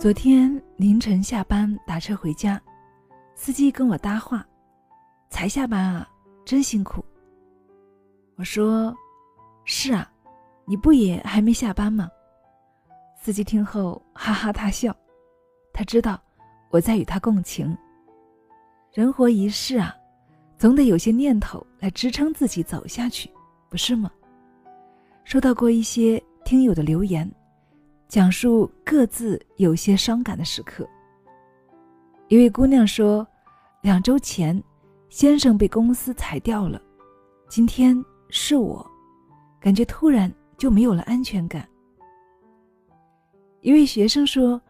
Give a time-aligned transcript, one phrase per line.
[0.00, 2.58] 昨天凌晨下班打车回家，
[3.34, 4.42] 司机跟我搭话
[5.28, 6.08] ：“才下班啊，
[6.42, 7.04] 真辛苦。”
[8.36, 8.96] 我说
[9.66, 10.10] ：“是啊，
[10.64, 12.08] 你不也还没下班吗？”
[13.20, 14.96] 司机听后哈哈大笑，
[15.70, 16.18] 他知道
[16.70, 17.76] 我在与他共情。
[18.94, 19.94] 人活一世啊，
[20.56, 23.30] 总得有些念头来支撑自己走下去，
[23.68, 24.10] 不是吗？
[25.24, 27.30] 收到过一些听友的留言。
[28.10, 30.84] 讲述各自有些伤感的时刻。
[32.26, 33.24] 一位姑娘说
[33.82, 34.60] ：“两周前，
[35.08, 36.82] 先生被公司裁掉了，
[37.48, 38.84] 今天是我，
[39.60, 41.64] 感觉突然就没有了安全感。”
[43.62, 44.60] 一位学生说：“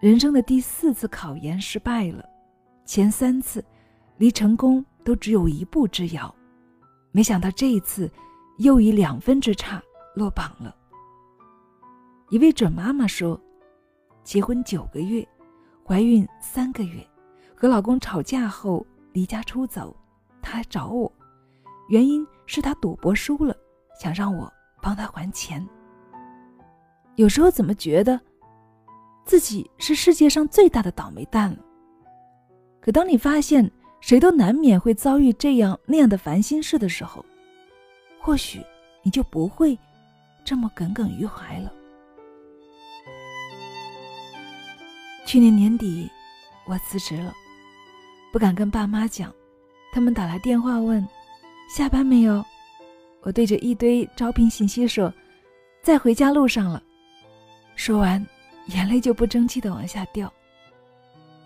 [0.00, 2.24] 人生的第四次考研失败了，
[2.86, 3.62] 前三次
[4.16, 6.34] 离成功都只有一步之遥，
[7.12, 8.10] 没想到这一次
[8.56, 9.82] 又以两分之差
[10.14, 10.74] 落榜了。”
[12.30, 13.40] 一位准妈妈说
[14.22, 15.26] ：“结婚九个月，
[15.82, 17.02] 怀孕三个月，
[17.56, 19.96] 和老公吵架后离家出走。
[20.42, 21.10] 她来找我，
[21.88, 23.56] 原因是她赌博输了，
[23.98, 25.66] 想让我帮她还钱。
[27.16, 28.20] 有时候怎么觉得
[29.24, 31.58] 自己是世界上最大的倒霉蛋了？
[32.78, 33.70] 可当你发现
[34.02, 37.24] 谁都难免会遭遇这样那样的烦心事的时候，
[38.20, 38.62] 或许
[39.02, 39.78] 你就不会
[40.44, 41.72] 这么耿耿于怀了。”
[45.28, 46.10] 去年年底，
[46.64, 47.34] 我辞职了，
[48.32, 49.30] 不敢跟爸妈讲，
[49.92, 51.06] 他们打来电话问
[51.68, 52.42] 下班没有。
[53.20, 55.12] 我对着一堆招聘信息说，
[55.82, 56.82] 在回家路上了。
[57.76, 58.26] 说完，
[58.68, 60.32] 眼泪就不争气的往下掉。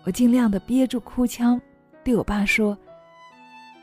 [0.05, 1.61] 我尽量的憋住哭腔，
[2.05, 2.77] 对我爸说：“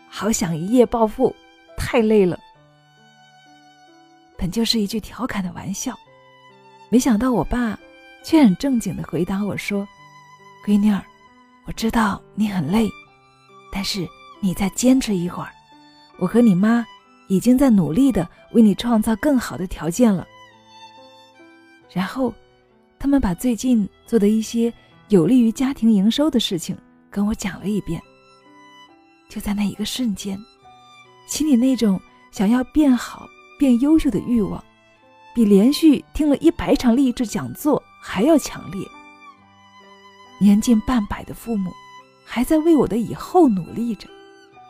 [0.09, 1.31] 好想一夜暴富，
[1.77, 2.41] 太累了。”
[4.39, 5.95] 本就是一句调侃的玩笑，
[6.89, 7.79] 没想到我爸。
[8.23, 9.87] 却很正经的回答我说
[10.67, 11.03] ：“闺女儿，
[11.67, 12.89] 我知道你很累，
[13.73, 14.07] 但是
[14.41, 15.51] 你再坚持一会儿，
[16.19, 16.85] 我和你妈
[17.29, 20.27] 已经在努力的为你创造更好的条件了。”
[21.93, 22.33] 然后，
[22.99, 24.73] 他们把最近做的一些
[25.09, 26.77] 有利于家庭营收的事情
[27.11, 28.01] 跟我讲了一遍。
[29.29, 30.39] 就在那一个瞬间，
[31.27, 33.29] 心里那种想要变好、
[33.59, 34.63] 变优秀的欲望，
[35.35, 37.83] 比连续听了一百场励志讲座。
[38.01, 38.87] 还要强烈。
[40.41, 41.71] 年近半百的父母，
[42.25, 44.09] 还在为我的以后努力着，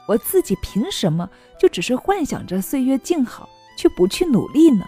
[0.09, 4.85] 我自己凭什么就只是幻想着岁月静好，却不去努力呢？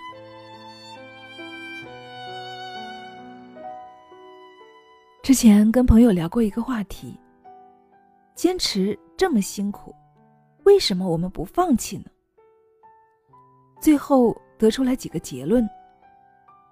[5.22, 7.16] 之前跟朋友聊过一个话题：
[8.34, 9.94] 坚持这么辛苦，
[10.64, 12.06] 为什么我们不放弃呢？
[13.80, 15.64] 最后得出来几个结论：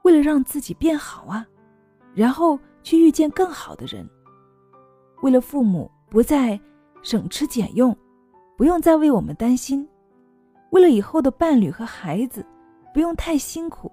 [0.03, 1.47] 为了让自己变好啊。
[2.15, 4.09] 然后去遇见更好的人。
[5.23, 6.59] 为了父母不再
[7.03, 7.97] 省吃俭用，
[8.57, 9.87] 不用再为我们担心；
[10.71, 12.45] 为了以后的伴侣和孩子，
[12.93, 13.91] 不用太辛苦。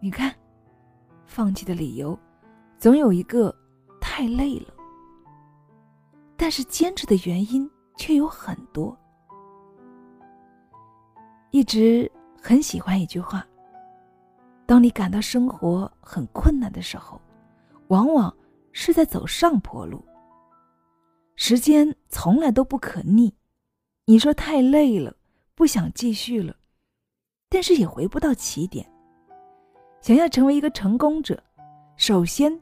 [0.00, 0.34] 你看，
[1.26, 2.18] 放弃的理由
[2.78, 3.54] 总有一个
[4.00, 4.74] 太累了，
[6.36, 8.96] 但是坚持的原因却有很多。
[11.50, 13.46] 一直很喜欢一句话。
[14.72, 17.20] 当你感到生活很困难的时候，
[17.88, 18.34] 往往
[18.72, 20.02] 是在走上坡路。
[21.36, 23.34] 时间从来都不可逆，
[24.06, 25.14] 你说太累了，
[25.54, 26.56] 不想继续了，
[27.50, 28.90] 但是也回不到起点。
[30.00, 31.38] 想要成为一个成功者，
[31.98, 32.58] 首先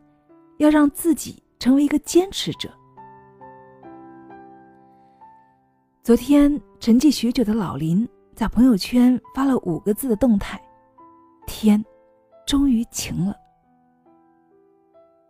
[0.58, 2.68] 要让自己成为一个坚持者。
[6.02, 8.04] 昨天沉寂许久的老林
[8.34, 10.60] 在朋友圈发了五个字的动态：
[11.46, 11.80] 天。
[12.50, 13.36] 终于晴了。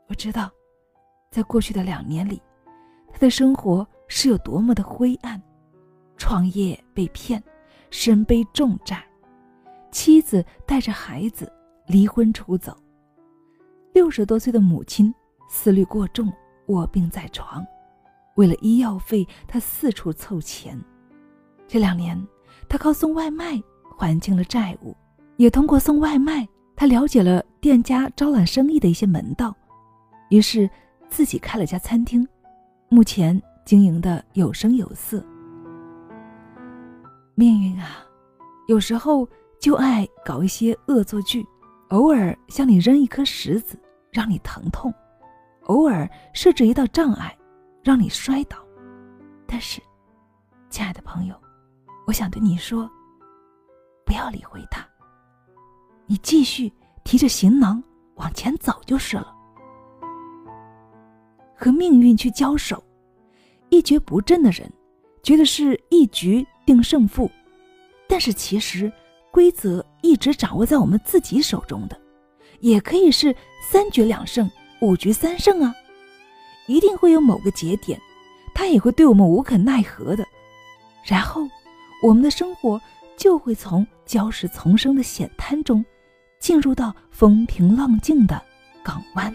[0.09, 0.51] 我知道，
[1.31, 2.41] 在过去的两年里，
[3.13, 5.39] 他的生活是有多么的灰暗：
[6.17, 7.43] 创业被骗，
[7.91, 9.05] 身背重债，
[9.93, 11.53] 妻子带着孩子
[11.87, 12.75] 离婚出走，
[13.93, 15.15] 六十多岁的母亲
[15.47, 16.33] 思虑过重，
[16.69, 17.63] 卧病在床，
[18.37, 20.83] 为了医药费，他四处凑钱。
[21.69, 22.19] 这两年，
[22.67, 23.63] 他靠送外卖
[23.99, 24.97] 还清了债务，
[25.37, 26.49] 也通过送外卖。
[26.81, 29.55] 他了解了店家招揽生意的一些门道，
[30.31, 30.67] 于是
[31.11, 32.27] 自己开了家餐厅，
[32.89, 35.23] 目前经营的有声有色。
[37.35, 38.03] 命运啊，
[38.67, 39.29] 有时候
[39.61, 41.45] 就爱搞一些恶作剧，
[41.91, 43.79] 偶尔向你扔一颗石子，
[44.11, 44.91] 让你疼痛；
[45.65, 47.37] 偶尔设置一道障碍，
[47.85, 48.57] 让你摔倒。
[49.47, 49.83] 但是，
[50.71, 51.39] 亲爱的朋友，
[52.07, 52.91] 我想对你说，
[54.07, 54.89] 不要理会他。
[56.11, 56.73] 你继续
[57.05, 57.81] 提着行囊
[58.17, 59.33] 往前走就是了。
[61.55, 62.83] 和命运去交手，
[63.69, 64.69] 一蹶不振的人，
[65.23, 67.31] 觉得是一局定胜负，
[68.09, 68.93] 但是其实
[69.31, 71.97] 规则一直掌握在我们自己手中的，
[72.59, 73.33] 也可以是
[73.71, 75.73] 三局两胜、五局三胜啊！
[76.67, 78.01] 一定会有某个节点，
[78.53, 80.27] 他也会对我们无可奈何的，
[81.05, 81.43] 然后
[82.03, 82.81] 我们的生活
[83.17, 85.85] 就会从礁石丛生的险滩中，
[86.41, 88.43] 进入到风平浪静的
[88.83, 89.33] 港湾。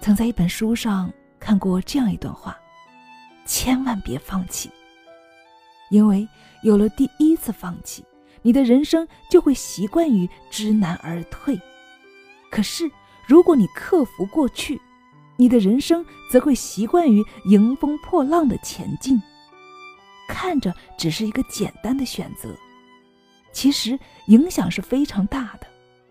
[0.00, 1.10] 曾在一本书上
[1.40, 2.56] 看过这样一段话：
[3.46, 4.70] 千万别放弃，
[5.90, 6.28] 因为
[6.62, 8.04] 有了第一次放弃，
[8.42, 11.58] 你的人生就会习惯于知难而退。
[12.50, 12.88] 可是，
[13.26, 14.80] 如果你克服过去，
[15.36, 19.20] 你的人生则会习惯于迎风破浪的前进。
[20.28, 22.54] 看着只是一个简单的选择，
[23.52, 25.66] 其实影响是非常大的，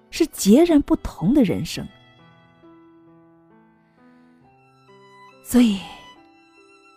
[0.09, 1.87] 是截然不同的人生。
[5.43, 5.79] 所以，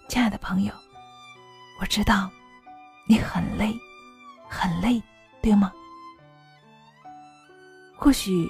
[0.08, 0.72] 亲爱的朋友，
[1.80, 2.28] 我知道
[3.06, 3.72] 你很累，
[4.48, 5.00] 很累，
[5.40, 5.72] 对吗？
[7.96, 8.48] 或许，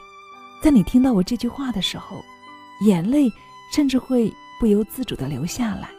[0.62, 2.22] 在你听到我这句话的时候，
[2.87, 3.31] 眼泪
[3.75, 5.90] 甚至会不由自主的流下来，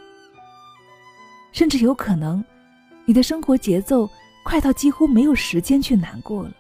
[1.52, 2.44] 甚至有可能，
[3.06, 4.10] 你的生活节奏
[4.44, 6.54] 快到几乎没有时间去难过了。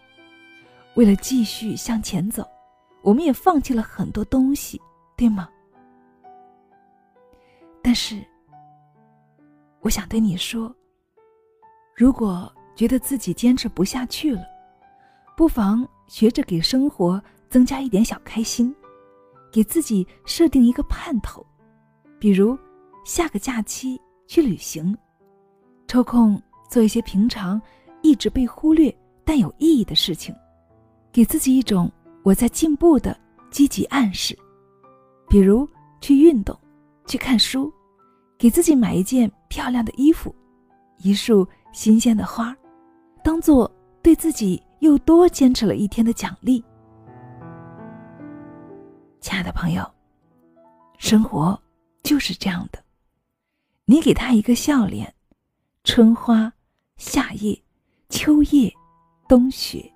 [0.95, 2.45] 为了继续向前走，
[3.01, 4.79] 我们也放弃了很多东西，
[5.15, 5.49] 对吗？
[7.81, 8.23] 但是，
[9.79, 10.73] 我想对你说，
[11.95, 14.43] 如果觉得自己坚持不下去了，
[15.35, 18.73] 不妨学着给生活增加一点小开心，
[19.51, 21.45] 给自己设定一个盼头，
[22.19, 22.57] 比如
[23.03, 24.95] 下个假期去旅行，
[25.87, 26.39] 抽空
[26.71, 27.61] 做一些平常
[28.01, 28.95] 一直被忽略
[29.25, 30.33] 但有意义的事情，
[31.11, 31.91] 给自己一种
[32.23, 33.15] 我在进步的
[33.51, 34.37] 积极暗示，
[35.27, 35.67] 比如
[35.99, 36.57] 去运动。
[37.07, 37.69] 去看书，
[38.37, 40.33] 给自己买一件漂亮的衣服，
[40.99, 42.55] 一束新鲜的花，
[43.21, 43.69] 当做
[44.01, 46.63] 对自己又多坚持了一天的奖励。
[49.19, 49.83] 亲爱的朋友，
[50.99, 51.59] 生活
[52.01, 52.79] 就是这样的，
[53.83, 55.13] 你给他一个笑脸，
[55.83, 56.53] 春花、
[57.01, 57.59] 夏夜、
[58.09, 58.71] 秋叶、
[59.27, 59.91] 冬雪，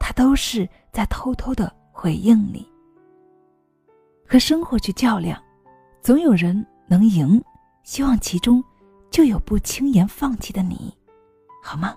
[0.00, 2.68] 他都是在偷偷的回应你。
[4.26, 5.40] 和生活去较量。
[6.02, 7.40] 总有人能赢，
[7.84, 8.62] 希望其中
[9.08, 10.92] 就有不轻言放弃的你，
[11.62, 11.94] 好吗？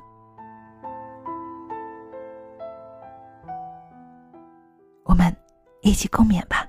[5.05, 5.35] 我们
[5.81, 6.67] 一起共勉吧。